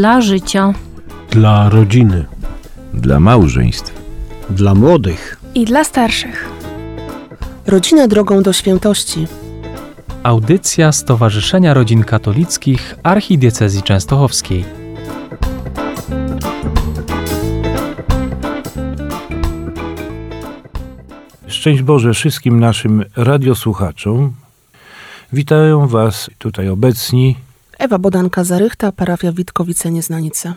[0.00, 0.74] Dla życia.
[1.30, 2.24] Dla rodziny.
[2.94, 3.94] Dla małżeństw.
[4.50, 5.40] Dla młodych.
[5.54, 6.48] I dla starszych.
[7.66, 9.26] Rodzina drogą do świętości.
[10.22, 14.64] Audycja Stowarzyszenia Rodzin Katolickich Archidiecezji Częstochowskiej.
[21.46, 24.32] Szczęść Boże wszystkim naszym radiosłuchaczom.
[25.32, 27.36] Witają Was tutaj obecni
[27.80, 30.54] Ewa Bodanka-Zarychta, parafia Witkowice-Nieznanice.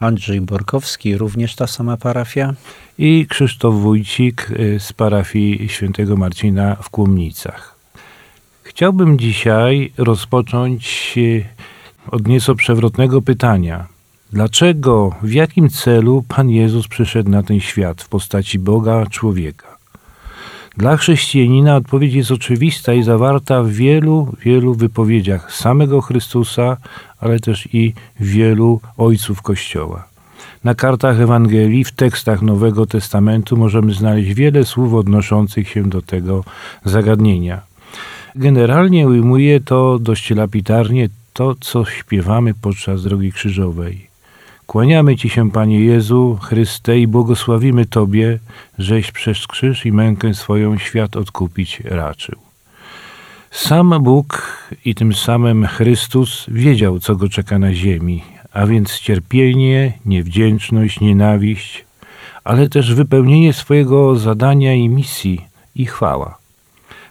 [0.00, 2.54] Andrzej Borkowski, również ta sama parafia.
[2.98, 7.76] i Krzysztof Wójcik y, z parafii świętego Marcina w Kłomnicach.
[8.62, 11.44] Chciałbym dzisiaj rozpocząć y,
[12.10, 13.86] od nieco przewrotnego pytania.
[14.32, 19.78] Dlaczego, w jakim celu Pan Jezus przyszedł na ten świat w postaci Boga człowieka?
[20.76, 26.76] Dla chrześcijanina odpowiedź jest oczywista i zawarta w wielu, wielu wypowiedziach samego Chrystusa,
[27.20, 30.08] ale też i wielu ojców Kościoła.
[30.64, 36.44] Na kartach Ewangelii, w tekstach Nowego Testamentu możemy znaleźć wiele słów odnoszących się do tego
[36.84, 37.60] zagadnienia.
[38.36, 44.13] Generalnie ujmuje to dość lapidarnie to, co śpiewamy podczas drogi krzyżowej.
[44.66, 48.38] Kłaniamy Ci się, Panie Jezu, Chryste, i błogosławimy Tobie,
[48.78, 52.38] żeś przez krzyż i mękę swoją świat odkupić raczył.
[53.50, 59.92] Sam Bóg i tym samym Chrystus wiedział, co go czeka na ziemi, a więc cierpienie,
[60.06, 61.84] niewdzięczność, nienawiść,
[62.44, 65.40] ale też wypełnienie swojego zadania i misji
[65.74, 66.38] i chwała.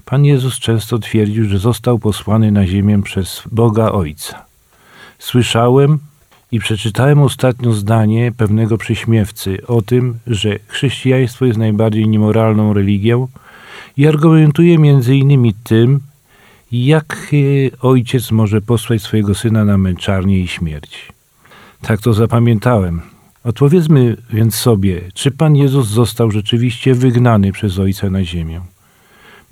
[0.05, 4.45] Pan Jezus często twierdził, że został posłany na ziemię przez Boga Ojca.
[5.19, 5.99] Słyszałem
[6.53, 13.27] i przeczytałem ostatnio zdanie pewnego prześmiewcy o tym, że chrześcijaństwo jest najbardziej niemoralną religią
[13.97, 15.99] i argumentuje między innymi tym,
[16.71, 21.11] jak y, ojciec może posłać swojego syna na męczarnię i śmierć.
[21.81, 23.01] Tak to zapamiętałem.
[23.43, 28.61] Odpowiedzmy więc sobie, czy Pan Jezus został rzeczywiście wygnany przez Ojca na ziemię?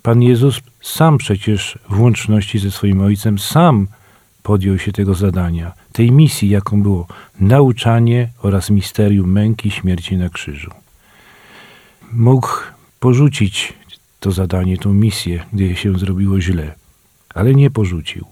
[0.01, 3.87] Pan Jezus sam przecież w łączności ze swoim Ojcem sam
[4.43, 7.07] podjął się tego zadania, tej misji, jaką było
[7.39, 10.71] nauczanie oraz misterium męki śmierci na krzyżu.
[12.13, 12.47] Mógł
[12.99, 13.73] porzucić
[14.19, 16.75] to zadanie, tą misję, gdy się zrobiło źle,
[17.33, 18.25] ale nie porzucił.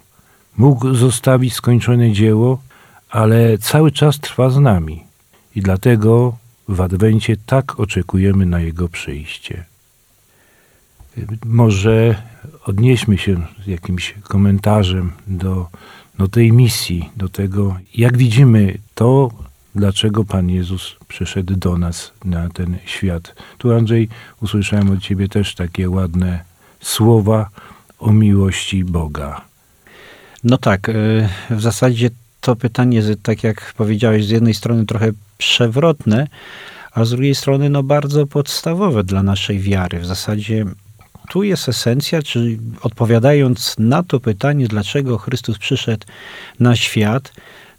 [0.57, 2.59] Mógł zostawić skończone dzieło,
[3.09, 5.03] ale cały czas trwa z nami
[5.55, 6.37] i dlatego
[6.67, 9.65] w Adwencie tak oczekujemy na Jego przyjście.
[11.45, 12.21] Może
[12.65, 15.67] odnieśmy się jakimś komentarzem do,
[16.19, 19.31] do tej misji, do tego, jak widzimy to,
[19.75, 23.35] dlaczego Pan Jezus przyszedł do nas na ten świat.
[23.57, 24.09] Tu, Andrzej,
[24.41, 26.39] usłyszałem od Ciebie też takie ładne
[26.79, 27.49] słowa
[27.99, 29.41] o miłości Boga.
[30.43, 32.09] No tak, y, w zasadzie
[32.41, 36.27] to pytanie, tak jak powiedziałeś, z jednej strony trochę przewrotne,
[36.91, 39.99] a z drugiej strony no bardzo podstawowe dla naszej wiary.
[39.99, 40.65] W zasadzie
[41.29, 46.05] tu jest esencja, czy odpowiadając na to pytanie, dlaczego Chrystus przyszedł
[46.59, 47.33] na świat,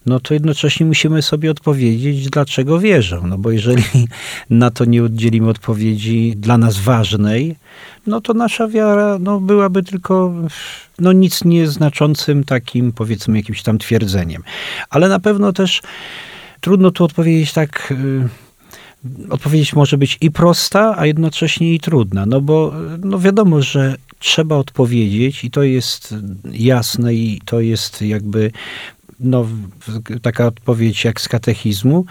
[0.07, 3.21] no to jednocześnie musimy sobie odpowiedzieć, dlaczego wierzę.
[3.25, 3.83] No bo jeżeli
[4.51, 7.57] na to nie udzielimy odpowiedzi dla nas ważnej,
[8.07, 10.35] no to nasza wiara no, byłaby tylko
[10.99, 14.43] no, nic nieznaczącym takim, powiedzmy, jakimś tam twierdzeniem.
[14.91, 15.83] Ale na pewno też
[16.61, 17.93] trudno tu odpowiedzieć tak.
[17.93, 18.50] y,
[19.31, 22.73] Odpowiedź może być i prosta, a jednocześnie i trudna, no bo
[23.05, 26.15] no wiadomo, że trzeba odpowiedzieć i to jest
[26.53, 28.53] jasne i to jest jakby
[29.21, 29.47] no,
[30.23, 32.05] taka odpowiedź jak z katechizmu,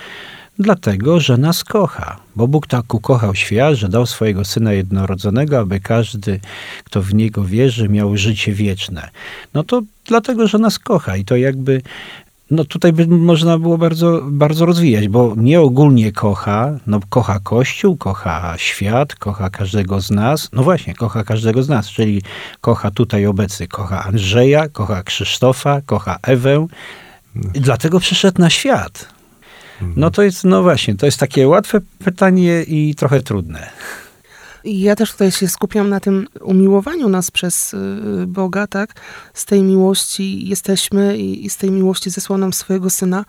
[0.60, 2.20] dlatego, że nas kocha.
[2.36, 6.40] Bo Bóg tak ukochał świat, że dał swojego Syna jednorodzonego, aby każdy,
[6.84, 9.10] kto w Niego wierzy, miał życie wieczne.
[9.54, 11.82] No to dlatego, że nas kocha i to jakby
[12.52, 17.98] no tutaj by można było bardzo, bardzo rozwijać, bo nie ogólnie kocha, no kocha Kościół,
[17.98, 20.50] kocha świat, kocha każdego z nas.
[20.54, 22.22] No właśnie, kocha każdego z nas, czyli
[22.62, 26.68] kocha tutaj obecny, kocha Andrzeja, kocha Krzysztofa, kocha Ewę.
[27.54, 29.08] I dlatego przyszedł na świat.
[29.96, 33.70] No to jest, no właśnie, to jest takie łatwe pytanie i trochę trudne.
[34.64, 37.78] I ja też tutaj się skupiam na tym umiłowaniu nas przez y,
[38.28, 38.94] Boga, tak?
[39.34, 43.26] Z tej miłości jesteśmy i, i z tej miłości zesłał nam swojego Syna.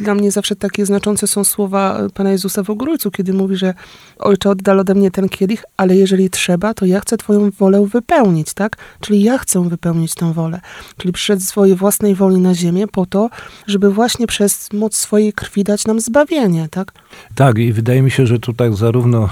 [0.00, 3.74] Dla mnie zawsze takie znaczące są słowa y, Pana Jezusa w Ogrójcu, kiedy mówi, że
[4.18, 8.54] Ojcze, oddal ode mnie ten kielich, ale jeżeli trzeba, to ja chcę Twoją wolę wypełnić,
[8.54, 8.76] tak?
[9.00, 10.60] Czyli ja chcę wypełnić tę wolę.
[10.96, 13.30] Czyli przyszedł swojej własnej woli na ziemię po to,
[13.66, 16.92] żeby właśnie przez moc swojej krwi dać nam zbawienie, tak?
[17.34, 19.28] Tak, i wydaje mi się, że tu tak zarówno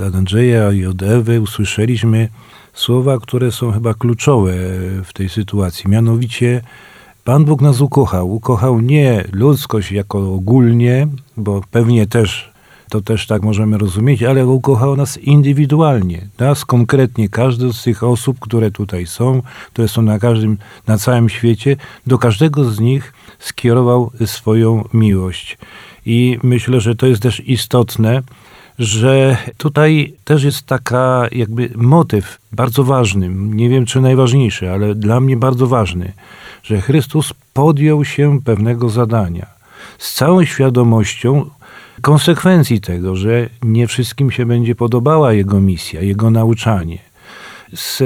[0.00, 2.28] e, od Andrzeja i od Ewy usłyszeliśmy
[2.74, 4.52] słowa, które są chyba kluczowe
[5.04, 5.90] w tej sytuacji.
[5.90, 6.62] Mianowicie
[7.24, 8.34] Pan Bóg nas ukochał.
[8.34, 12.52] Ukochał nie ludzkość jako ogólnie, bo pewnie też
[12.90, 16.28] to też tak możemy rozumieć, ale ukochał nas indywidualnie.
[16.38, 19.42] Nas konkretnie, każdy z tych osób, które tutaj są,
[19.72, 21.76] które są na każdym, na całym świecie,
[22.06, 25.58] do każdego z nich skierował swoją miłość.
[26.06, 28.22] I myślę, że to jest też istotne,
[28.78, 35.20] że tutaj też jest taka jakby motyw bardzo ważny, nie wiem czy najważniejszy, ale dla
[35.20, 36.12] mnie bardzo ważny,
[36.64, 39.46] że Chrystus podjął się pewnego zadania
[39.98, 41.50] z całą świadomością
[42.02, 46.98] konsekwencji tego, że nie wszystkim się będzie podobała jego misja, jego nauczanie.
[47.72, 48.02] Z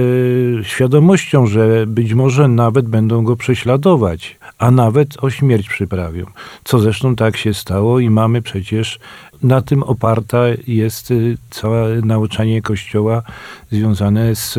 [0.66, 6.26] świadomością, że być może nawet będą go prześladować, a nawet o śmierć przyprawią.
[6.64, 8.98] Co zresztą tak się stało i mamy przecież
[9.42, 13.22] na tym oparta jest y, całe nauczanie Kościoła
[13.70, 14.58] związane z,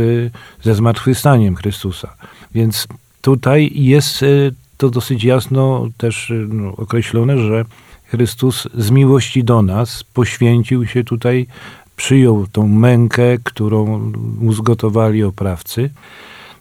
[0.61, 2.13] ze zmartwychwstaniem Chrystusa.
[2.55, 2.87] Więc
[3.21, 7.65] tutaj jest y, to dosyć jasno też y, no, określone, że
[8.05, 11.47] Chrystus z miłości do nas poświęcił się tutaj,
[11.95, 15.89] przyjął tą mękę, którą mu zgotowali oprawcy.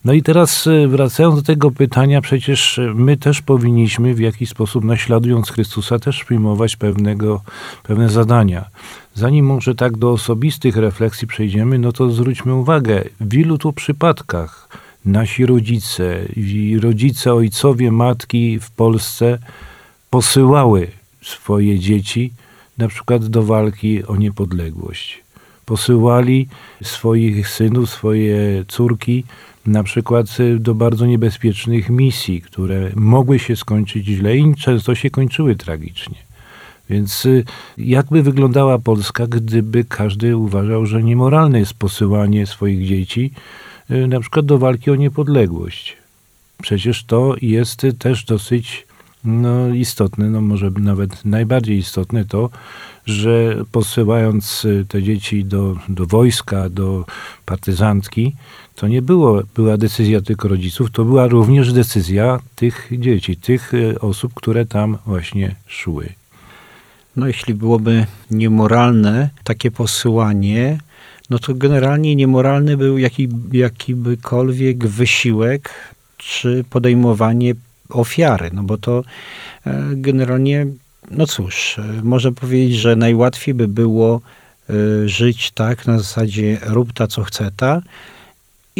[0.04, 4.84] No i teraz e, wracając do tego pytania, przecież my też powinniśmy w jakiś sposób,
[4.84, 7.42] naśladując Chrystusa, też przyjmować pewnego,
[7.82, 8.64] pewne zadania.
[9.14, 14.68] Zanim może tak do osobistych refleksji przejdziemy, no to zwróćmy uwagę, w ilu tu przypadkach
[15.08, 19.38] nasi rodzice i rodzice, ojcowie, matki w Polsce
[20.10, 20.88] posyłały
[21.22, 22.32] swoje dzieci
[22.78, 25.22] na przykład do walki o niepodległość.
[25.66, 26.48] Posyłali
[26.82, 29.24] swoich synów, swoje córki
[29.66, 30.26] na przykład
[30.58, 36.16] do bardzo niebezpiecznych misji, które mogły się skończyć źle i często się kończyły tragicznie.
[36.90, 37.44] Więc y,
[37.78, 43.32] jakby wyglądała Polska, gdyby każdy uważał, że niemoralne jest posyłanie swoich dzieci
[43.88, 45.96] na przykład do walki o niepodległość?
[46.62, 48.86] Przecież to jest też dosyć
[49.24, 52.50] no, istotne, no może nawet najbardziej istotne to,
[53.06, 57.04] że posyłając y, te dzieci do, do wojska, do
[57.46, 58.34] partyzantki,
[58.74, 64.00] to nie było, była decyzja tylko rodziców, to była również decyzja tych dzieci, tych y,
[64.00, 66.08] osób, które tam właśnie szły.
[67.16, 70.78] No jeśli byłoby niemoralne takie posyłanie,
[71.30, 75.70] no to generalnie niemoralny był jaki, jakikolwiek wysiłek
[76.16, 77.54] czy podejmowanie
[77.88, 79.04] ofiary, no bo to
[79.66, 80.66] e, generalnie,
[81.10, 84.20] no cóż, e, można powiedzieć, że najłatwiej by było
[84.70, 84.74] e,
[85.08, 87.82] żyć tak na zasadzie rób ta co chce ta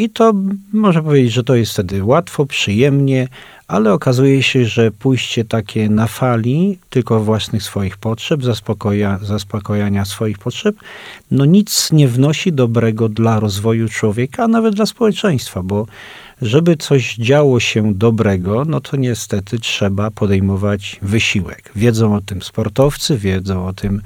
[0.03, 0.33] i to
[0.73, 3.29] można powiedzieć, że to jest wtedy łatwo, przyjemnie,
[3.69, 10.39] ale okazuje się, że pójście takie na fali tylko własnych swoich potrzeb, zaspokoja, zaspokojania swoich
[10.39, 10.77] potrzeb,
[11.31, 15.87] no nic nie wnosi dobrego dla rozwoju człowieka, a nawet dla społeczeństwa, bo
[16.43, 21.73] żeby coś działo się dobrego, no to niestety trzeba podejmować wysiłek.
[21.76, 24.02] Wiedzą o tym sportowcy, wiedzą o tym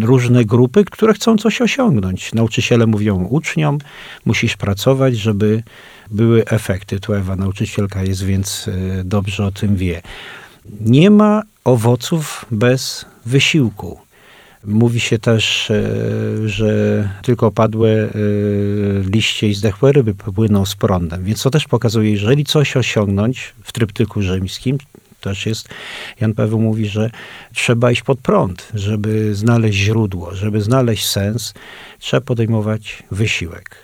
[0.00, 2.34] różne grupy, które chcą coś osiągnąć.
[2.34, 3.78] Nauczyciele mówią uczniom,
[4.24, 5.62] musisz pracować, żeby
[6.10, 7.00] były efekty.
[7.00, 10.02] Tu Ewa, nauczycielka jest, więc e, dobrze o tym wie.
[10.80, 14.03] Nie ma owoców bez wysiłku.
[14.64, 15.82] Mówi się też, e,
[16.48, 18.10] że tylko padłe e,
[19.12, 21.24] liście i zdechłe ryby płyną z prądem.
[21.24, 24.78] Więc to też pokazuje, jeżeli coś osiągnąć w tryptyku rzymskim,
[25.20, 25.68] też jest,
[26.20, 27.10] Jan Paweł mówi, że
[27.54, 31.54] trzeba iść pod prąd, żeby znaleźć źródło, żeby znaleźć sens,
[31.98, 33.83] trzeba podejmować wysiłek.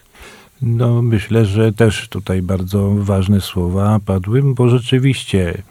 [0.62, 5.62] No, myślę, że też tutaj bardzo ważne słowa padły, bo rzeczywiście,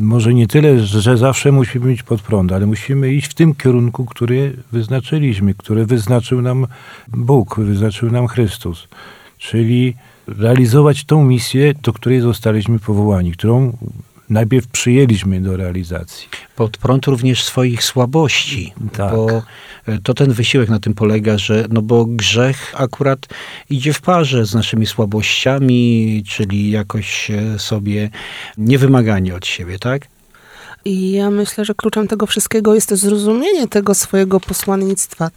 [0.00, 4.04] może nie tyle, że zawsze musimy być pod prąd, ale musimy iść w tym kierunku,
[4.04, 6.66] który wyznaczyliśmy, który wyznaczył nam
[7.08, 8.88] Bóg, wyznaczył nam Chrystus.
[9.38, 9.94] Czyli
[10.26, 13.76] realizować tą misję, do której zostaliśmy powołani, którą
[14.30, 16.28] najpierw przyjęliśmy do realizacji.
[16.56, 19.10] Pod prąd również swoich słabości, tak.
[19.10, 19.42] bo
[19.86, 23.26] e, to ten wysiłek na tym polega, że no bo grzech akurat
[23.70, 28.10] idzie w parze z naszymi słabościami, czyli jakoś sobie
[28.58, 30.08] niewymaganie od siebie, tak?
[30.86, 35.30] I ja myślę, że kluczem tego wszystkiego jest zrozumienie tego swojego posłannictwa.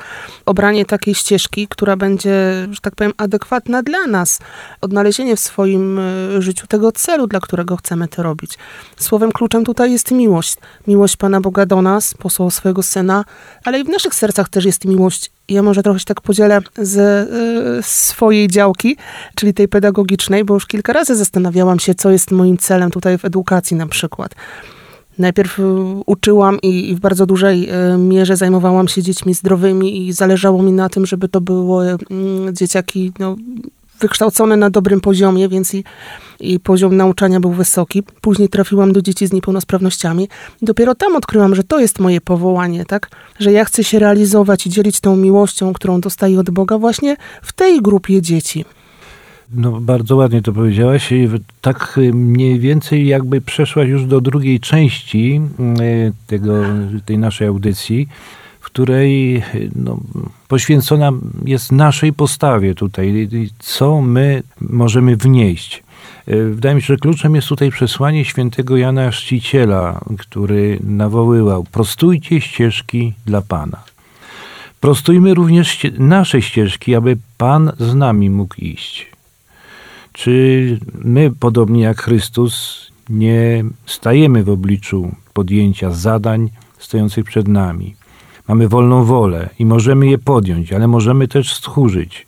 [0.45, 4.39] Obranie takiej ścieżki, która będzie, że tak powiem, adekwatna dla nas.
[4.81, 8.57] Odnalezienie w swoim e, życiu tego celu, dla którego chcemy to robić.
[8.97, 10.55] Słowem kluczem tutaj jest miłość.
[10.87, 13.25] Miłość Pana Boga do nas, posłał swojego Syna,
[13.65, 16.97] ale i w naszych sercach też jest miłość ja może trochę się tak podzielę z
[17.79, 18.97] y, swojej działki,
[19.35, 23.25] czyli tej pedagogicznej, bo już kilka razy zastanawiałam się, co jest moim celem tutaj w
[23.25, 24.35] edukacji na przykład.
[25.19, 25.63] Najpierw y,
[26.05, 30.89] uczyłam i, w bardzo dużej y, mierze zajmowałam się dziećmi zdrowymi i zależało mi na
[30.89, 33.35] tym, żeby to były mm, dzieciaki no,
[33.99, 35.83] wykształcone na dobrym poziomie, więc i,
[36.39, 38.03] i poziom nauczania był wysoki.
[38.21, 40.27] Później trafiłam do dzieci z niepełnosprawnościami.
[40.61, 43.09] Dopiero tam odkryłam, że to jest moje powołanie, tak?
[43.39, 47.53] Że ja chcę się realizować i dzielić tą miłością, którą dostaję od Boga właśnie w
[47.53, 48.65] tej grupie dzieci.
[49.53, 51.13] No, bardzo ładnie to powiedziałaś.
[51.61, 55.41] Tak y, mniej więcej jakby przeszłaś już do drugiej części
[55.79, 56.53] y, tego,
[57.05, 58.07] tej naszej audycji,
[58.59, 59.99] w której y, no,
[60.47, 61.11] poświęcona
[61.45, 63.29] jest naszej postawie tutaj,
[63.59, 65.83] co my możemy wnieść.
[66.27, 73.13] Wydaje mi się, że kluczem jest tutaj przesłanie świętego Jana Chrzciciela, który nawoływał: prostujcie ścieżki
[73.25, 73.83] dla Pana.
[74.79, 79.18] Prostujmy również nasze ścieżki, aby Pan z nami mógł iść.
[80.19, 86.49] Czy my, podobnie jak Chrystus, nie stajemy w obliczu podjęcia zadań
[86.79, 87.95] stojących przed nami?
[88.47, 92.25] Mamy wolną wolę i możemy je podjąć, ale możemy też stchórzyć.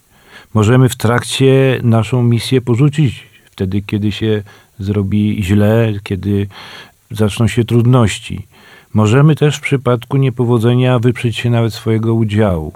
[0.54, 4.42] Możemy w trakcie naszą misję porzucić wtedy, kiedy się
[4.78, 6.46] zrobi źle, kiedy
[7.10, 8.46] zaczną się trudności.
[8.94, 12.72] Możemy też w przypadku niepowodzenia wyprzeć się nawet swojego udziału.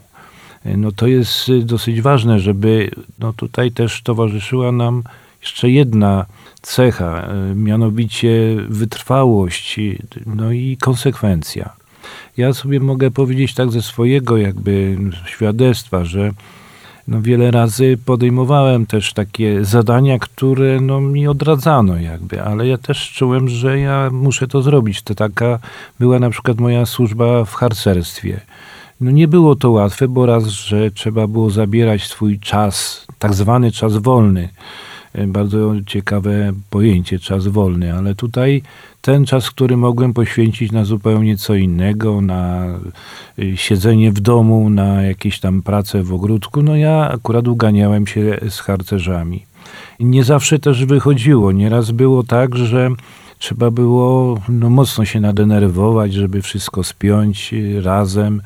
[0.77, 5.03] No to jest y, dosyć ważne, żeby no tutaj też towarzyszyła nam
[5.41, 6.27] jeszcze jedna
[6.63, 9.81] cecha, y, mianowicie wytrwałość,
[10.27, 11.71] no i konsekwencja.
[12.37, 16.31] Ja sobie mogę powiedzieć tak ze swojego jakby świadectwa, że
[17.09, 23.13] no wiele razy podejmowałem też takie zadania, które no mi odradzano jakby, ale ja też
[23.13, 25.03] czułem, że ja muszę to zrobić.
[25.03, 25.59] To taka
[26.01, 28.41] była na przykład moja służba w harcerstwie.
[29.01, 33.73] No nie było to łatwe, bo raz, że trzeba było zabierać swój czas, tak zwany
[33.73, 34.49] czas wolny.
[35.13, 38.63] E, bardzo ciekawe pojęcie, czas wolny, ale tutaj
[39.01, 42.67] ten czas, który mogłem poświęcić na zupełnie co innego, na
[43.39, 48.39] e, siedzenie w domu, na jakieś tam pracę w ogródku, no ja akurat uganiałem się
[48.49, 49.47] z harcerzami.
[50.01, 51.53] Nie zawsze też wychodziło.
[51.53, 52.91] Nieraz było tak, że
[53.39, 58.43] trzeba było no, mocno się nadenerwować, żeby wszystko spiąć y, razem.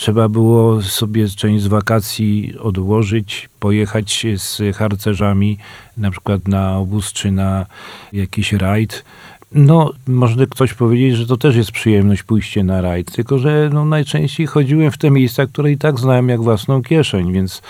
[0.00, 5.58] Trzeba było sobie część z wakacji odłożyć, pojechać z harcerzami
[5.96, 7.66] na przykład na obóz czy na
[8.12, 9.04] jakiś rajd.
[9.54, 13.84] No, można ktoś powiedzieć, że to też jest przyjemność pójście na rajd, tylko że no,
[13.84, 17.62] najczęściej chodziłem w te miejsca, które i tak znałem jak własną kieszeń, więc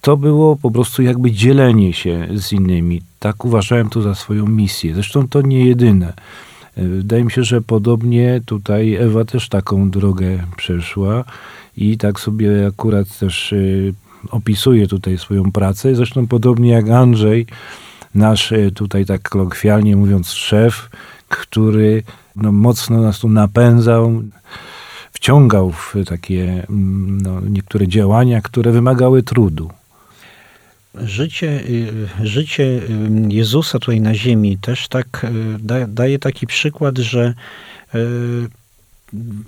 [0.00, 3.02] to było po prostu jakby dzielenie się z innymi.
[3.18, 4.94] Tak uważałem to za swoją misję.
[4.94, 6.12] Zresztą to nie jedyne.
[6.76, 11.24] Wydaje mi się, że podobnie tutaj Ewa też taką drogę przeszła
[11.76, 13.94] i tak sobie akurat też y,
[14.30, 15.94] opisuje tutaj swoją pracę.
[15.94, 17.46] Zresztą podobnie jak Andrzej,
[18.14, 20.90] nasz y, tutaj tak kolokwialnie mówiąc szef,
[21.28, 22.02] który
[22.36, 24.22] no, mocno nas tu napędzał,
[25.12, 29.70] wciągał w takie mm, no, niektóre działania, które wymagały trudu.
[30.94, 32.80] Życie, y, życie
[33.28, 35.26] Jezusa tutaj na ziemi też tak
[35.70, 37.34] y, daje taki przykład, że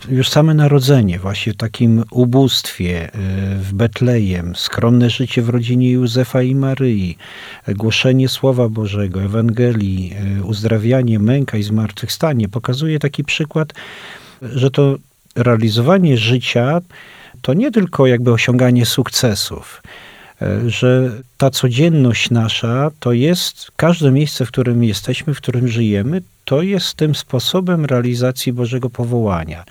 [0.09, 3.11] już same narodzenie, właśnie w takim ubóstwie
[3.61, 7.19] w Betlejem, skromne życie w rodzinie Józefa i Maryi,
[7.69, 13.73] głoszenie Słowa Bożego, Ewangelii, uzdrawianie, męka i zmartwychwstanie pokazuje taki przykład,
[14.43, 14.97] że to
[15.37, 16.81] realizowanie życia
[17.43, 19.83] to nie tylko jakby osiąganie sukcesów,
[20.43, 26.23] E, że ta codzienność nasza to jest każde miejsce, w którym jesteśmy, w którym żyjemy,
[26.47, 29.65] to jest tym sposobem realizacji Bożego powołania.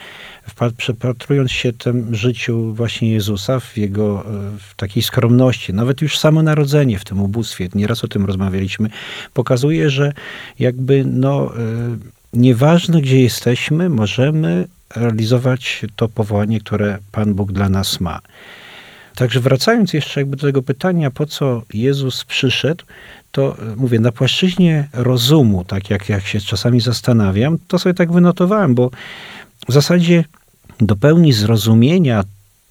[0.77, 4.23] Przepatrując się tym życiu właśnie Jezusa, w jego e,
[4.59, 8.89] w takiej skromności, nawet już samo narodzenie w tym ubóstwie, nieraz o tym rozmawialiśmy,
[9.33, 10.13] pokazuje, że
[10.59, 11.59] jakby no, e,
[12.33, 18.19] nieważne gdzie jesteśmy, możemy realizować to powołanie, które Pan Bóg dla nas ma.
[19.15, 22.85] Także wracając jeszcze jakby do tego pytania, po co Jezus przyszedł,
[23.35, 28.11] to e, mówię, na płaszczyźnie rozumu, tak jak, jak się czasami zastanawiam, to sobie tak
[28.11, 28.91] wynotowałem, bo
[29.69, 30.23] w zasadzie
[30.81, 32.23] do pełni zrozumienia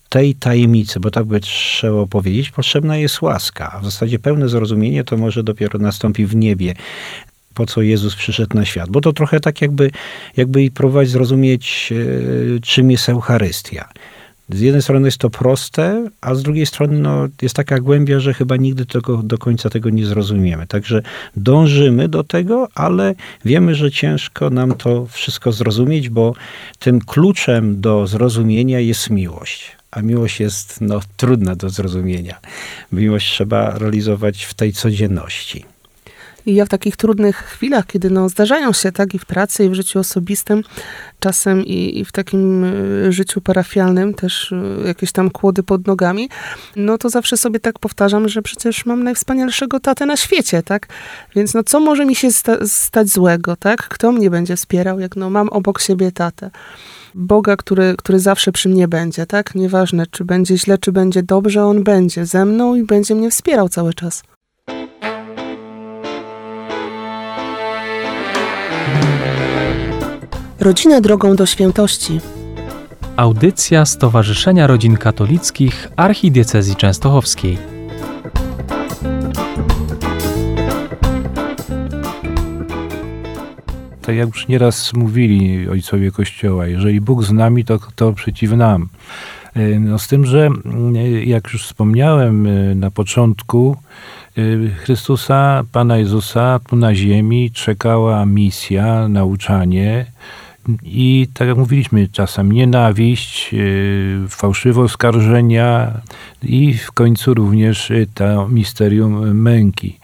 [0.09, 3.73] tej tajemnicy, bo tak by trzeba powiedzieć, potrzebna jest łaska.
[3.73, 6.75] A w zasadzie pełne zrozumienie to może dopiero nastąpi w niebie
[7.55, 8.91] po co Jezus przyszedł na świat.
[8.91, 9.91] Bo to trochę tak jakby,
[10.37, 11.93] jakby i próbować zrozumieć,
[12.57, 13.89] e, czym jest Eucharystia
[14.49, 18.35] z jednej strony jest to proste, a z drugiej strony no, jest taka głębia, że
[18.35, 20.67] chyba nigdy tego, do końca tego nie zrozumiemy.
[20.67, 21.03] Także
[21.37, 26.35] dążymy do tego, ale wiemy, że ciężko nam to wszystko zrozumieć, bo
[26.79, 29.73] tym kluczem do zrozumienia jest miłość.
[29.91, 32.41] A miłość jest no, trudna do zrozumienia.
[32.93, 35.74] Miłość trzeba realizować w tej codzienności.
[36.47, 39.69] I ja w takich trudnych chwilach, kiedy no, zdarzają się tak i w pracy, i
[39.69, 40.63] w życiu osobistym,
[41.21, 46.29] czasem i, i w takim y, życiu parafialnym też y, jakieś tam kłody pod nogami,
[46.77, 50.89] no to zawsze sobie tak powtarzam, że przecież mam najwspanialszego tatę na świecie, tak?
[51.37, 53.89] Więc no co może mi się sta stać złego, tak?
[53.89, 56.51] Kto mnie będzie wspierał, jak no mam obok siebie tatę.
[57.15, 59.55] Boga, który, który zawsze przy mnie będzie, tak?
[59.55, 63.69] Nieważne, czy będzie źle, czy będzie dobrze, On będzie ze mną i będzie mnie wspierał
[63.69, 64.23] cały czas.
[70.65, 72.21] Rodzina drogą do świętości.
[73.17, 77.59] Audycja Stowarzyszenia Rodzin Katolickich Archidiecezji Częstochowskiej.
[84.03, 88.89] Tak jak już nieraz mówili ojcowie Kościoła, jeżeli Bóg z nami, to kto przeciw nam.
[89.55, 90.51] E, no z tym, że
[90.97, 93.77] e, jak już wspomniałem e, na początku,
[94.77, 100.07] Chrystusa, Pana Jezusa tu na ziemi czekała misja, nauczanie
[100.83, 103.55] i tak jak mówiliśmy, czasem nienawiść,
[104.29, 105.93] fałszywe oskarżenia
[106.43, 109.99] i w końcu również to misterium męki.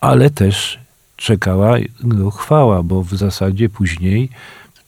[0.00, 0.78] Ale też
[1.16, 4.28] czekała go chwała, bo w zasadzie później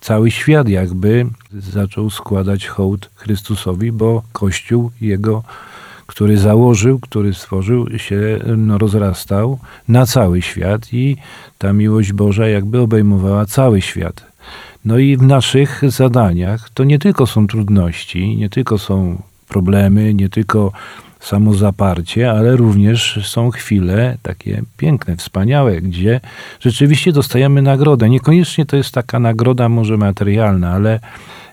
[0.00, 5.42] cały świat jakby zaczął składać hołd Chrystusowi, bo Kościół jego,
[6.06, 11.16] który założył, który stworzył, się no, rozrastał na cały świat i
[11.58, 14.31] ta miłość Boża jakby obejmowała cały świat.
[14.84, 20.28] No i w naszych zadaniach to nie tylko są trudności, nie tylko są problemy, nie
[20.28, 20.72] tylko
[21.22, 26.20] samozaparcie, ale również są chwile takie piękne, wspaniałe, gdzie
[26.60, 28.08] rzeczywiście dostajemy nagrodę.
[28.10, 31.00] Niekoniecznie to jest taka nagroda może materialna, ale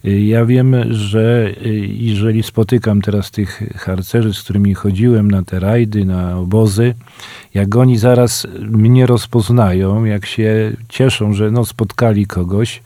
[0.06, 5.60] y, ja wiem, że y, jeżeli spotykam teraz tych harcerzy, z którymi chodziłem na te
[5.60, 6.96] rajdy, na obozy,
[7.54, 12.82] jak oni zaraz mnie rozpoznają, jak się cieszą, że no spotkali kogoś.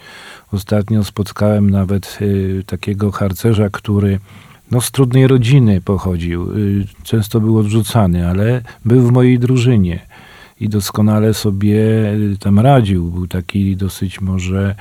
[0.53, 4.19] Ostatnio spotkałem nawet y, takiego harcerza, który
[4.71, 6.57] no, z trudnej rodziny pochodził.
[6.57, 9.99] Y, często był odrzucany, ale był w mojej drużynie
[10.59, 11.75] i doskonale sobie
[12.13, 13.11] y, tam radził.
[13.11, 14.75] Był taki dosyć może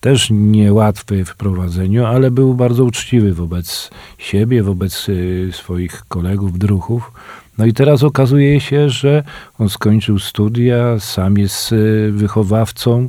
[0.00, 5.06] też niełatwy w prowadzeniu, ale był bardzo uczciwy wobec siebie, wobec
[5.52, 7.12] swoich kolegów, druhów.
[7.60, 9.22] No i teraz okazuje się, że
[9.58, 11.76] on skończył studia, sam jest e,
[12.10, 13.08] wychowawcą,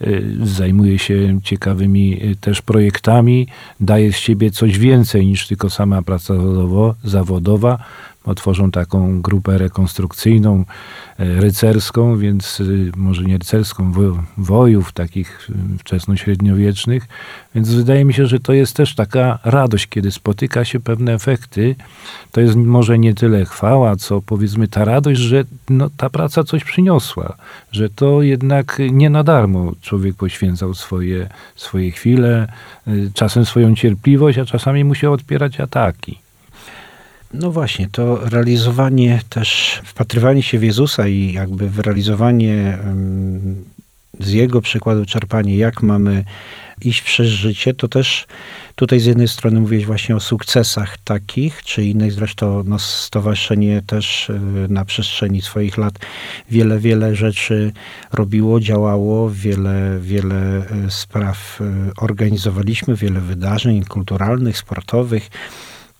[0.00, 0.06] e,
[0.42, 3.48] zajmuje się ciekawymi e, też projektami,
[3.80, 6.34] daje z siebie coś więcej niż tylko sama praca
[7.04, 7.78] zawodowa.
[8.24, 10.64] Otworzą taką grupę rekonstrukcyjną,
[11.18, 12.62] rycerską, więc
[12.96, 13.92] może nie rycerską,
[14.36, 17.08] wojów takich wczesnośredniowiecznych.
[17.54, 21.76] Więc wydaje mi się, że to jest też taka radość, kiedy spotyka się pewne efekty.
[22.32, 26.64] To jest może nie tyle chwała, co powiedzmy ta radość, że no, ta praca coś
[26.64, 27.36] przyniosła,
[27.72, 32.52] że to jednak nie na darmo człowiek poświęcał swoje, swoje chwile,
[33.14, 36.18] czasem swoją cierpliwość, a czasami musiał odpierać ataki.
[37.34, 42.78] No właśnie, to realizowanie też, wpatrywanie się w Jezusa i jakby realizowanie
[44.20, 46.24] z Jego przykładu czerpanie, jak mamy
[46.84, 48.26] iść przez życie, to też
[48.74, 54.30] tutaj z jednej strony mówiłeś właśnie o sukcesach takich, czy innych, zresztą no, stowarzyszenie też
[54.30, 55.94] y, na przestrzeni swoich lat
[56.50, 57.72] wiele, wiele rzeczy
[58.12, 61.64] robiło, działało, wiele, wiele y, spraw y,
[61.96, 65.30] organizowaliśmy, wiele wydarzeń kulturalnych, sportowych.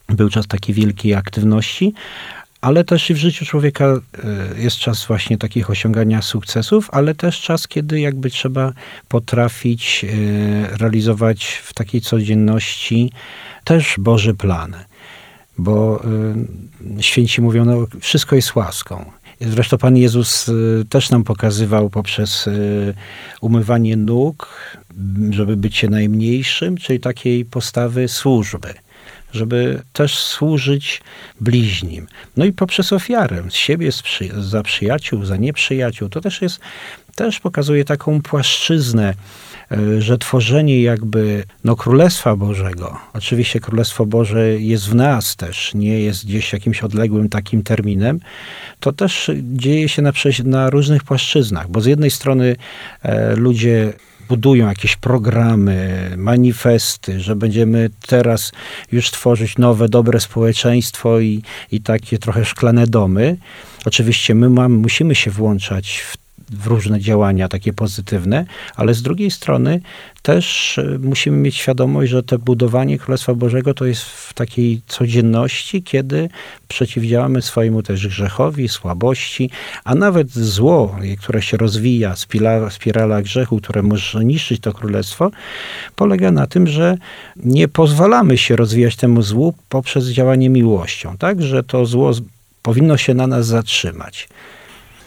[0.09, 1.95] Był czas takiej wielkiej aktywności,
[2.63, 4.01] ale też i w życiu człowieka e,
[4.61, 8.73] jest czas właśnie takich osiągania sukcesów, ale też czas, kiedy jakby trzeba
[9.09, 13.13] potrafić e, realizować w takiej codzienności
[13.65, 14.75] też Boży plan.
[15.59, 16.05] Bo
[16.97, 19.05] e, święci mówią, no wszystko jest łaską.
[19.41, 20.51] Zresztą Pan Jezus
[20.89, 22.49] też nam pokazywał poprzez
[23.41, 24.49] umywanie nóg,
[25.31, 28.75] żeby być się najmniejszym, czyli takiej postawy służby
[29.33, 31.01] żeby też służyć
[31.41, 32.07] bliźnim.
[32.37, 36.61] No i poprzez ofiarę z siebie, z przy, za przyjaciół, za nieprzyjaciół, to też jest,
[37.15, 39.15] też pokazuje taką płaszczyznę,
[39.71, 46.01] e, że tworzenie jakby no, Królestwa Bożego, oczywiście Królestwo Boże jest w nas też, nie
[46.01, 48.21] jest gdzieś jakimś odległym takim terminem,
[48.81, 50.13] to też dzieje się na,
[50.45, 52.57] na różnych płaszczyznach, bo z jednej strony
[53.03, 53.93] e, ludzie
[54.33, 58.53] budują jakieś programy, manifesty, że będziemy teraz
[58.93, 61.43] już tworzyć nowe, dobre społeczeństwo i,
[61.73, 63.37] i takie trochę szklane domy.
[63.85, 68.45] Oczywiście my mamy, musimy się włączać w w różne działania takie pozytywne,
[68.77, 69.81] ale z drugiej strony
[70.23, 75.83] też e, musimy mieć świadomość, że to budowanie Królestwa Bożego to jest w takiej codzienności,
[75.83, 76.29] kiedy
[76.69, 79.51] przeciwdziałamy swojemu też grzechowi, słabości,
[79.85, 85.31] a nawet zło, które się rozwija, spirala, spirala grzechu, które może niszczyć to królestwo,
[85.97, 86.97] polega na tym, że
[87.37, 91.43] nie pozwalamy się rozwijać temu złu poprzez działanie miłością, tak?
[91.43, 92.13] Że to zło
[92.63, 94.29] powinno się na nas zatrzymać.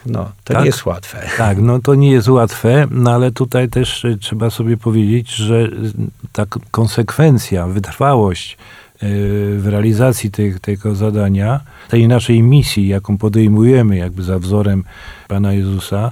[0.05, 0.59] No, to Tak.
[0.59, 1.29] nie jest łatwe.
[1.37, 5.55] Tak, no to nie jest łatwe, no ale tutaj też y, trzeba sobie powiedzieć, że
[5.55, 5.69] y,
[6.31, 8.57] ta konsekwencja, wytrwałość y,
[9.59, 14.83] w realizacji tych, tego zadania, tej naszej misji, jaką podejmujemy jakby za wzorem
[15.27, 16.11] Pana Jezusa,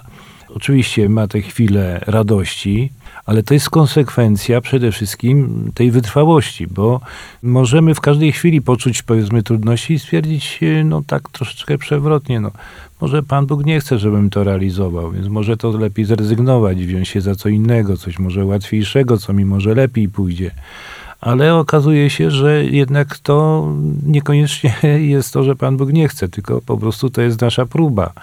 [0.56, 2.92] oczywiście ma te chwile radości,
[3.26, 7.02] ale to jest konsekwencja przede wszystkim tej wytrwałości, bo
[7.44, 12.52] możemy w każdej chwili poczuć powiedzmy trudności i stwierdzić, y, no tak troszeczkę przewrotnie, no
[13.02, 17.22] może Pan Bóg nie chce, żebym to realizował, więc może to lepiej zrezygnować, wziąć się
[17.22, 20.52] za co innego, coś może łatwiejszego, co mi może lepiej pójdzie.
[21.22, 23.68] Ale okazuje się, że jednak to
[24.06, 24.76] niekoniecznie
[25.16, 28.14] jest to, że Pan Bóg nie chce, tylko po prostu to jest nasza próba.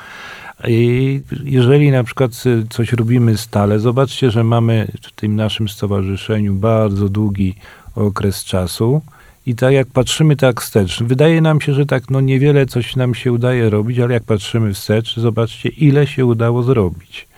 [1.45, 2.31] Jeżeli na przykład
[2.71, 7.55] coś robimy stale, zobaczcie, że mamy w tym naszym stowarzyszeniu bardzo długi
[7.95, 9.03] okres czasu
[9.47, 13.15] i tak jak patrzymy tak wstecz, wydaje nam się, że tak no niewiele coś nam
[13.15, 17.29] się udaje robić, ale jak patrzymy wstecz, zobaczcie ile się udało zrobić.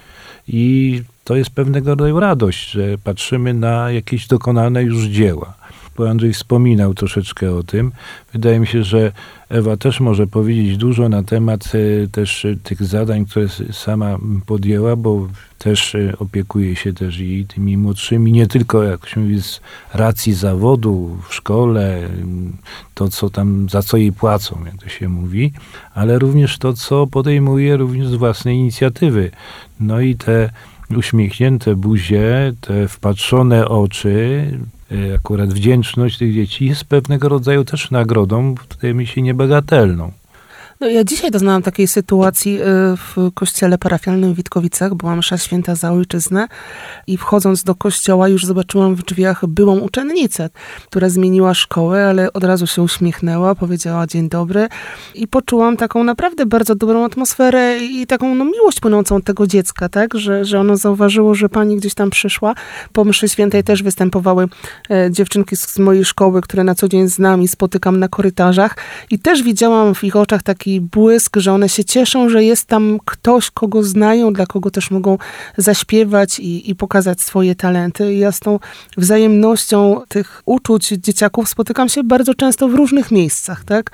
[0.49, 5.55] I to jest pewnego rodzaju radość, że patrzymy na jakieś dokonane już dzieła.
[5.97, 7.93] Bo Andrzej wspominał troszeczkę o tym.
[8.33, 9.13] Wydaje mi się, że
[9.53, 14.97] Ewa też może powiedzieć dużo na temat e, też e, tych zadań, które sama podjęła,
[14.97, 15.29] bo
[15.59, 19.61] też e, opiekuje się też i tymi młodszymi, nie tylko jak się mówi z
[19.95, 22.09] racji zawodu w szkole,
[22.95, 25.53] to co tam, za co jej płacą, jak to się mówi,
[25.95, 29.31] ale również to, co podejmuje również z własnej inicjatywy.
[29.81, 30.51] No i te
[30.97, 34.45] uśmiechnięte buzie, te wpatrzone oczy,
[35.17, 40.13] akurat wdzięczność tych dzieci jest pewnego rodzaju też nagrodą, wydaje mi się niebagatelną.
[40.83, 42.65] No, ja dzisiaj doznałam takiej sytuacji y,
[42.97, 44.95] w kościele parafialnym w Witkowicach.
[44.95, 46.49] Była msza święta za ojczyznę
[47.07, 50.51] i wchodząc do kościoła już zobaczyłam w drzwiach byłą uczennicę,
[50.87, 54.69] która zmieniła szkołę, ale od razu się uśmiechnęła, powiedziała dzień dobry
[55.15, 60.15] i poczułam taką naprawdę bardzo dobrą atmosferę i taką no, miłość płynącą tego dziecka, tak,
[60.15, 62.55] że, że ono zauważyło, że pani gdzieś tam przyszła.
[62.93, 64.49] Po mszy świętej też występowały
[64.91, 68.77] e, dziewczynki z mojej szkoły, które na co dzień z nami spotykam na korytarzach
[69.11, 72.99] i też widziałam w ich oczach taki błysk, że one się cieszą, że jest tam
[73.05, 75.19] ktoś, kogo znają, dla kogo też mogą
[75.57, 78.15] zaśpiewać i, i pokazać swoje talenty.
[78.15, 78.59] I ja z tą
[78.97, 83.91] wzajemnością tych uczuć dzieciaków spotykam się bardzo często w różnych miejscach, tak?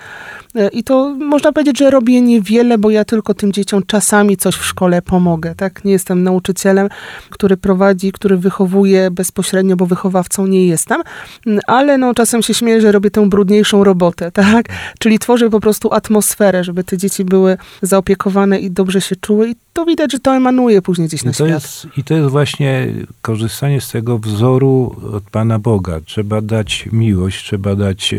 [0.55, 4.55] E, I to można powiedzieć, że robię niewiele, bo ja tylko tym dzieciom czasami coś
[4.55, 5.85] w szkole pomogę, tak?
[5.85, 6.89] Nie jestem nauczycielem,
[7.31, 11.03] który prowadzi, który wychowuje bezpośrednio, bo wychowawcą nie jestem,
[11.67, 14.67] ale no czasem się śmieję, że robię tę brudniejszą robotę, tak?
[14.99, 19.57] Czyli tworzę po prostu atmosferę, żeby te dzieci były zaopiekowane i dobrze się czuły i
[19.73, 21.49] to widać, że to emanuje później gdzieś na I świat.
[21.49, 22.89] jest, I to jest właśnie
[23.23, 26.01] korzystanie z tego wzoru od Pana Boga.
[26.05, 28.19] Trzeba dać miłość, trzeba dać e,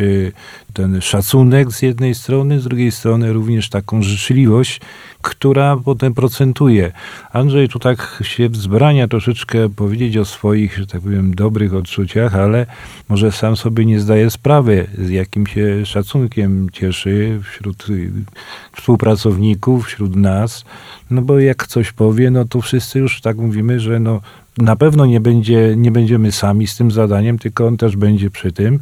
[0.74, 4.82] ten szacunek z jednej strony, z drugiej strony również taką życzliwość,
[5.22, 6.92] która potem procentuje.
[7.34, 12.66] Andrzej tu tak się wzbrania troszeczkę powiedzieć o swoich, że tak powiem, dobrych odczuciach, ale
[13.10, 17.86] może sam sobie nie zdaje sprawy, z jakim się szacunkiem cieszy wśród
[18.76, 20.66] współpracowników, wśród nas.
[21.10, 24.22] No bo jak coś powie, no to wszyscy już tak mówimy, że no
[24.62, 28.52] na pewno nie, będzie, nie będziemy sami z tym zadaniem, tylko on też będzie przy
[28.52, 28.80] tym.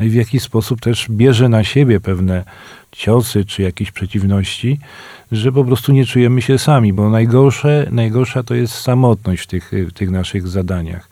[0.00, 2.44] No i w jaki sposób też bierze na siebie pewne
[2.92, 4.78] ciosy czy jakieś przeciwności,
[5.32, 9.72] że po prostu nie czujemy się sami, bo najgorsze, najgorsza to jest samotność w tych,
[9.88, 11.08] w tych naszych zadaniach.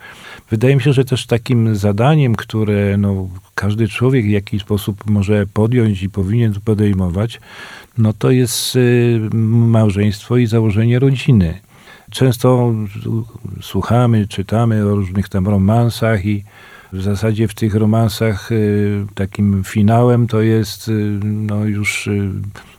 [0.51, 5.47] Wydaje mi się, że też takim zadaniem, które no, każdy człowiek w jakiś sposób może
[5.47, 7.41] podjąć i powinien podejmować,
[7.99, 11.66] no to jest y, małżeństwo i założenie rodziny.
[12.11, 12.75] Często
[13.61, 16.45] słuchamy, czytamy o różnych tam romansach i
[16.93, 20.93] w zasadzie w tych romansach y, takim finałem to jest y,
[21.25, 22.31] no już y,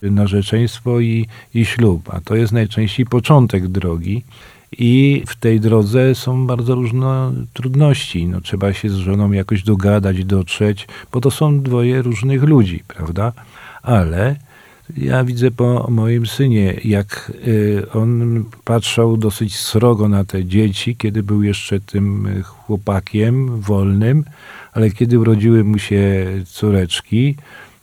[0.02, 4.24] narzeczeństwo i, i ślub, a to jest najczęściej początek drogi.
[4.78, 8.28] I w tej drodze są bardzo różne trudności.
[8.28, 13.32] No, trzeba się z żoną jakoś dogadać, dotrzeć, bo to są dwoje różnych ludzi, prawda?
[13.82, 14.36] Ale
[14.98, 21.24] ja widzę po moim synie, jak y, on patrzał dosyć srogo na te dzieci, kiedy
[21.24, 24.24] był jeszcze tym y, chłopakiem wolnym,
[24.74, 27.36] ale kiedy urodziły mu się córeczki,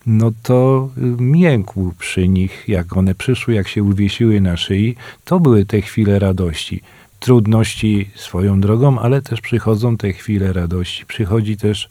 [0.06, 4.96] no to y, miękł przy nich, jak one przyszły, jak się uwiesiły na szyi.
[5.24, 6.80] To były te chwile radości.
[7.20, 11.06] Trudności swoją drogą, ale też przychodzą te chwile radości.
[11.06, 11.88] Przychodzi też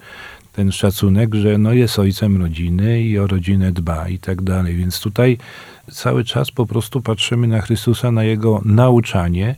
[0.53, 4.75] ten szacunek, że no jest ojcem rodziny i o rodzinę dba i tak dalej.
[4.75, 5.37] Więc tutaj
[5.91, 9.55] cały czas po prostu patrzymy na Chrystusa, na Jego nauczanie,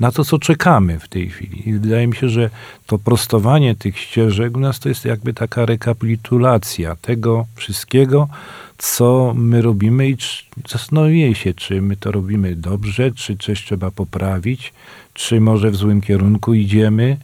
[0.00, 1.68] na to, co czekamy w tej chwili.
[1.68, 2.50] I wydaje mi się, że
[2.86, 8.28] to prostowanie tych ścieżek u nas to jest jakby taka rekapitulacja tego wszystkiego,
[8.78, 10.16] co my robimy i
[10.68, 14.72] zastanowię się, czy my to robimy dobrze, czy coś trzeba poprawić,
[15.14, 17.16] czy może w złym kierunku idziemy.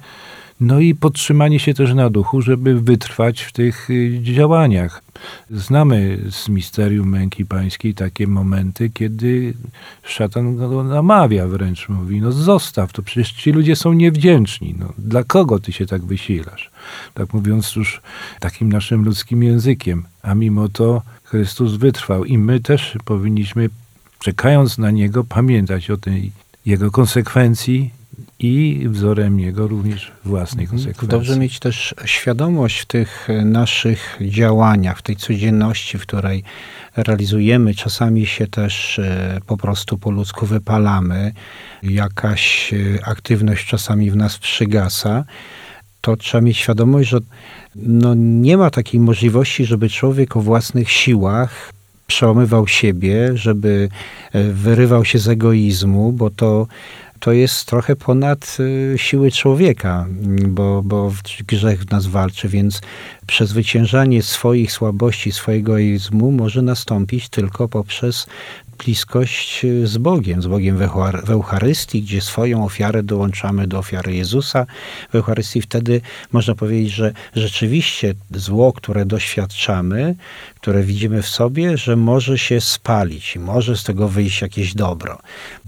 [0.64, 5.02] No i podtrzymanie się też na duchu, żeby wytrwać w tych y, działaniach.
[5.50, 9.54] Znamy z misterium męki pańskiej takie momenty, kiedy
[10.02, 14.74] szatan go namawia wręcz, mówi, no zostaw, to przecież ci ludzie są niewdzięczni.
[14.78, 16.70] No, dla kogo ty się tak wysilasz?
[17.14, 18.00] Tak mówiąc już
[18.40, 20.04] takim naszym ludzkim językiem.
[20.22, 23.70] A mimo to Chrystus wytrwał i my też powinniśmy,
[24.18, 26.32] czekając na Niego, pamiętać o tej
[26.66, 27.90] Jego konsekwencji
[28.38, 30.78] i wzorem jego również własnej Mhm.
[30.78, 31.08] konsekwencji.
[31.08, 36.44] Dobrze mieć też świadomość w tych naszych działaniach, w tej codzienności, w której
[36.96, 37.74] realizujemy.
[37.74, 41.32] Czasami się też e, po prostu po ludzku wypalamy.
[41.82, 45.24] Jakaś e, aktywność czasami w nas przygasa.
[46.00, 47.18] To trzeba mieć świadomość, że
[47.76, 51.72] no nie ma takiej możliwości, żeby człowiek o własnych siłach
[52.06, 53.88] przełamywał siebie, żeby
[54.32, 56.66] e, wyrywał się z egoizmu, bo to
[57.24, 60.06] to jest trochę ponad y, siły człowieka,
[60.48, 61.12] bo, bo
[61.46, 62.80] grzech w nas walczy, więc
[63.26, 68.26] przezwyciężanie swoich słabości, swojego egoizmu może nastąpić tylko poprzez
[68.76, 70.76] bliskość y, z Bogiem, z Bogiem
[71.24, 74.66] w Eucharystii, gdzie swoją ofiarę dołączamy do ofiary Jezusa.
[75.12, 76.00] W Eucharystii wtedy
[76.32, 80.14] można powiedzieć, że rzeczywiście zło, które doświadczamy,
[80.60, 85.18] które widzimy w sobie, że może się spalić i może z tego wyjść jakieś dobro.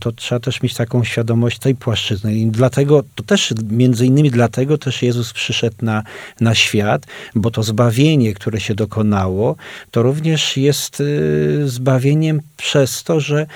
[0.00, 4.78] To trzeba też mieć taką świadomość tej płaszczyzny i dlatego, to też między innymi dlatego
[4.78, 6.02] też Jezus przyszedł na,
[6.40, 9.56] na świat, bo to zbawienie, które się dokonało,
[9.90, 13.46] to również jest y, zbawieniem przez to, że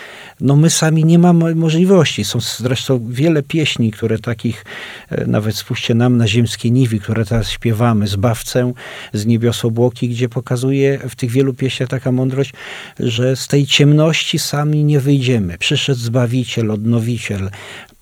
[0.41, 2.25] no my sami nie mamy możliwości.
[2.25, 4.65] Są zresztą wiele pieśni, które takich,
[5.11, 8.73] e, nawet spójrzcie nam na ziemskie niwi, które teraz śpiewamy, Zbawcę
[9.13, 12.53] z niebios obłoki, gdzie pokazuje w tych wielu pieśniach taka mądrość,
[12.99, 15.59] że z tej ciemności sami nie wyjdziemy.
[15.59, 17.51] Przyszedł Zbawiciel, Odnowiciel,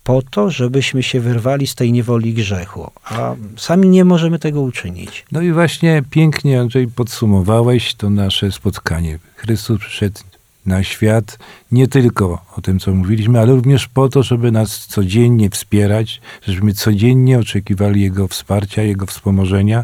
[0.09, 5.25] po to, żebyśmy się wyrwali z tej niewoli grzechu, a sami nie możemy tego uczynić.
[5.31, 9.19] No i właśnie pięknie, Andrzej, podsumowałeś to nasze spotkanie.
[9.35, 10.19] Chrystus przyszedł
[10.65, 11.39] na świat
[11.71, 16.73] nie tylko o tym, co mówiliśmy, ale również po to, żeby nas codziennie wspierać, żebyśmy
[16.73, 19.83] codziennie oczekiwali Jego wsparcia, Jego wspomożenia,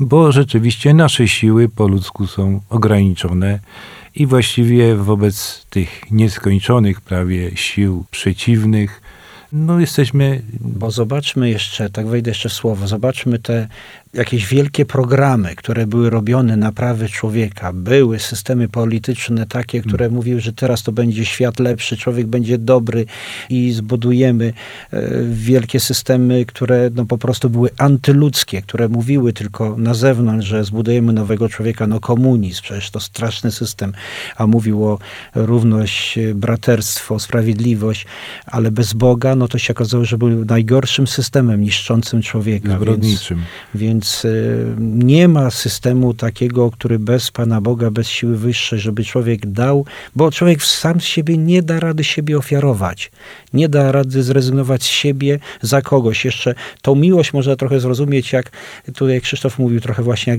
[0.00, 3.58] bo rzeczywiście nasze siły po ludzku są ograniczone
[4.14, 9.00] i właściwie wobec tych nieskończonych prawie sił przeciwnych,
[9.52, 10.42] no jesteśmy...
[10.60, 13.68] Bo zobaczmy jeszcze, tak wejdę jeszcze w słowo, zobaczmy te
[14.14, 20.14] jakieś wielkie programy, które były robione na prawy człowieka, były systemy polityczne takie, które hmm.
[20.14, 23.06] mówiły, że teraz to będzie świat lepszy, człowiek będzie dobry
[23.50, 24.52] i zbudujemy
[24.90, 30.64] e, wielkie systemy, które no, po prostu były antyludzkie, które mówiły tylko na zewnątrz, że
[30.64, 33.92] zbudujemy nowego człowieka, no komunizm, przecież to straszny system,
[34.36, 34.98] a mówił o
[35.34, 38.06] równość, braterstwo, sprawiedliwość,
[38.46, 42.76] ale bez Boga, no to się okazało, że był najgorszym systemem niszczącym człowieka.
[42.76, 43.42] Zbrodniczym.
[43.74, 48.78] Więc, więc więc y, nie ma systemu takiego, który bez Pana Boga, bez siły wyższej,
[48.78, 49.86] żeby człowiek dał,
[50.16, 53.10] bo człowiek sam z siebie nie da rady siebie ofiarować.
[53.52, 56.24] Nie da rady zrezygnować z siebie za kogoś.
[56.24, 58.50] Jeszcze tą miłość można trochę zrozumieć, jak
[58.94, 60.38] tutaj Krzysztof mówił trochę właśnie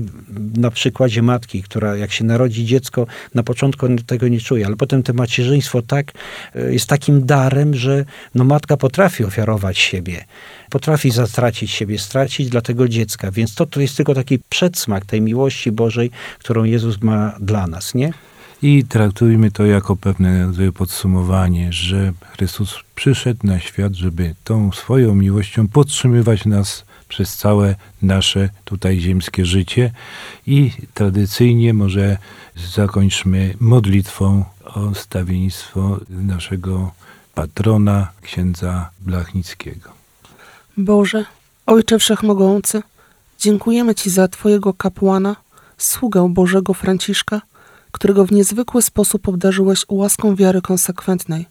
[0.56, 5.02] na przykładzie matki, która jak się narodzi dziecko, na początku tego nie czuje, ale potem
[5.02, 6.12] to macierzyństwo tak
[6.56, 10.24] y, jest takim darem, że no matka potrafi ofiarować siebie
[10.70, 13.30] potrafi zatracić siebie, stracić dla tego dziecka.
[13.30, 17.94] Więc to, to jest tylko taki przedsmak tej miłości Bożej, którą Jezus ma dla nas,
[17.94, 18.12] nie?
[18.62, 25.68] I traktujmy to jako pewne podsumowanie, że Chrystus przyszedł na świat, żeby tą swoją miłością
[25.68, 29.90] podtrzymywać nas przez całe nasze tutaj ziemskie życie.
[30.46, 32.18] I tradycyjnie może
[32.74, 36.92] zakończmy modlitwą o stawiennictwo naszego
[37.34, 40.03] patrona, księdza Blachnickiego.
[40.76, 41.24] Boże,
[41.66, 42.82] Ojcze Wszechmogący,
[43.38, 45.36] dziękujemy Ci za Twojego kapłana,
[45.78, 47.40] sługę Bożego Franciszka,
[47.92, 51.46] którego w niezwykły sposób obdarzyłeś łaską wiary konsekwentnej,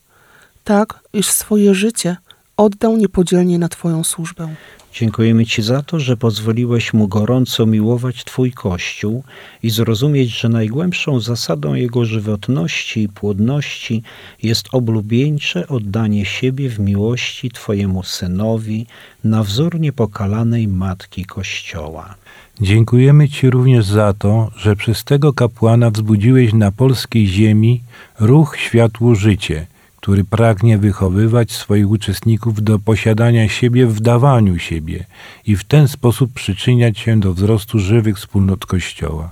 [0.64, 2.18] tak iż swoje życie
[2.58, 4.56] oddał niepodzielnie na Twoją służbę.
[4.94, 9.24] Dziękujemy Ci za to, że pozwoliłeś mu gorąco miłować Twój Kościół
[9.64, 14.04] i zrozumieć, że najgłębszą zasadą jego żywotności i płodności
[14.44, 18.86] jest oblubieńcze oddanie siebie w miłości Twojemu Synowi
[19.24, 22.16] na wzór niepokalanej Matki Kościoła.
[22.62, 27.82] Dziękujemy Ci również za to, że przez tego kapłana wzbudziłeś na polskiej ziemi
[28.20, 29.66] ruch Światło Życie,
[30.04, 35.06] który pragnie wychowywać swoich uczestników do posiadania siebie w dawaniu siebie
[35.46, 39.32] i w ten sposób przyczyniać się do wzrostu żywych wspólnot Kościoła.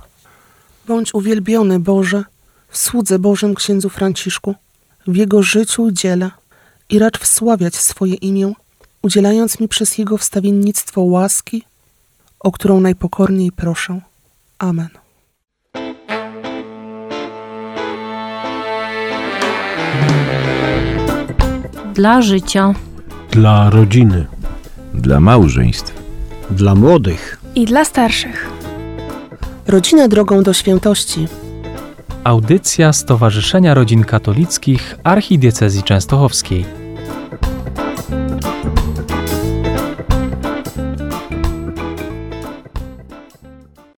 [0.88, 2.24] Bądź uwielbiony Boże,
[2.68, 4.54] w słudze Bożym księdzu Franciszku,
[5.06, 6.30] w jego życiu i dziele
[6.88, 8.52] i racz wsławiać swoje imię,
[9.02, 11.64] udzielając mi przez jego wstawiennictwo łaski,
[12.40, 14.00] o którą najpokorniej proszę.
[14.58, 15.01] Amen.
[21.94, 22.74] Dla życia.
[23.30, 24.26] Dla rodziny.
[24.94, 26.02] Dla małżeństw.
[26.50, 28.50] Dla młodych i dla starszych.
[29.66, 31.28] Rodzinę drogą do świętości.
[32.24, 36.81] Audycja Stowarzyszenia Rodzin Katolickich Archidiecezji Częstochowskiej.